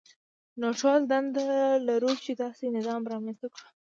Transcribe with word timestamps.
نو 0.59 0.67
ټول 0.79 0.99
دنده 1.11 1.45
لرو 1.87 2.11
چې 2.23 2.31
داسې 2.41 2.63
نظام 2.77 3.01
رامنځته 3.11 3.47
کړو. 3.53 3.67